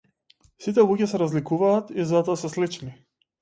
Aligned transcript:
Сите 0.65 0.85
луѓе 0.91 1.07
се 1.11 1.19
разликуваат 1.23 1.93
и 1.97 2.07
затоа 2.13 2.39
се 2.45 2.53
слични. 2.55 2.91